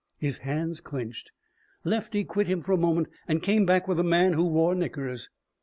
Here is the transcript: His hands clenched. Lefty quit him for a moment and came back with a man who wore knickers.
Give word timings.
His 0.17 0.39
hands 0.39 0.81
clenched. 0.81 1.31
Lefty 1.83 2.23
quit 2.23 2.47
him 2.47 2.63
for 2.63 2.71
a 2.71 2.75
moment 2.77 3.07
and 3.27 3.39
came 3.43 3.67
back 3.67 3.87
with 3.87 3.99
a 3.99 4.03
man 4.03 4.33
who 4.33 4.47
wore 4.47 4.73
knickers. 4.73 5.29